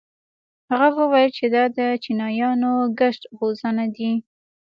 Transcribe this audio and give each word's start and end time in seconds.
هغه 0.79 0.91
وويل 1.09 1.31
چې 1.37 1.45
دا 1.55 1.63
د 1.77 1.79
چينايانو 2.03 2.71
ګسټ 2.99 3.21
هوزونه 3.37 3.83
دي. 3.95 4.11